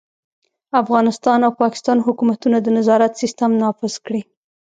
[0.81, 4.21] افغانستان او پاکستان حکومتونه د نظارت سیستم نافذ کړي.